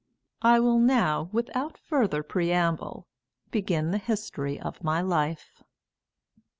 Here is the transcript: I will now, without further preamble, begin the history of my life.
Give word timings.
I 0.41 0.59
will 0.59 0.79
now, 0.79 1.29
without 1.31 1.77
further 1.77 2.23
preamble, 2.23 3.05
begin 3.51 3.91
the 3.91 3.99
history 3.99 4.59
of 4.59 4.83
my 4.83 4.99
life. 4.99 5.61